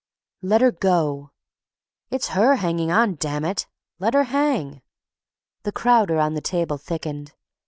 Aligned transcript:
"Let 0.41 0.61
her 0.61 0.71
go!" 0.71 1.29
"It's 2.09 2.29
her 2.29 2.55
hanging 2.55 2.89
on, 2.91 3.17
damn 3.19 3.45
it! 3.45 3.67
Let 3.99 4.15
her 4.15 4.23
hang!" 4.23 4.81
The 5.61 5.71
crowd 5.71 6.09
around 6.09 6.33
the 6.33 6.41
table 6.41 6.79
thickened. 6.79 7.33